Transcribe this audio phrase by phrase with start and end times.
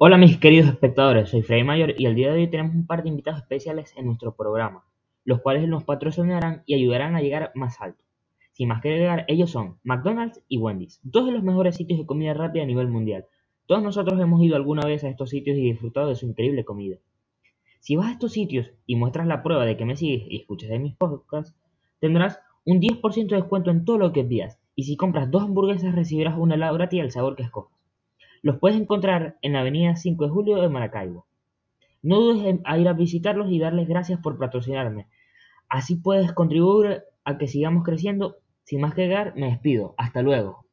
[0.00, 3.02] Hola mis queridos espectadores, soy Freddy Mayor y el día de hoy tenemos un par
[3.02, 4.84] de invitados especiales en nuestro programa,
[5.24, 8.04] los cuales nos patrocinarán y ayudarán a llegar más alto.
[8.52, 12.06] Sin más que agregar, ellos son McDonald's y Wendy's, dos de los mejores sitios de
[12.06, 13.24] comida rápida a nivel mundial.
[13.66, 16.98] Todos nosotros hemos ido alguna vez a estos sitios y disfrutado de su increíble comida.
[17.80, 20.70] Si vas a estos sitios y muestras la prueba de que me sigues y escuchas
[20.70, 21.56] de mis podcasts,
[21.98, 25.92] tendrás un 10% de descuento en todo lo que pidas, y si compras dos hamburguesas
[25.96, 27.76] recibirás una helado gratis al sabor que escojas.
[28.42, 31.26] Los puedes encontrar en la avenida 5 de Julio de Maracaibo.
[32.02, 35.08] No dudes en ir a visitarlos y darles gracias por patrocinarme.
[35.68, 38.36] Así puedes contribuir a que sigamos creciendo.
[38.62, 39.94] Sin más que agregar, me despido.
[39.96, 40.67] Hasta luego.